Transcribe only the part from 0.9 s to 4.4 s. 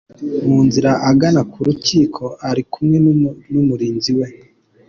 agana ku rukiko ari kumwe n’umurinzi we.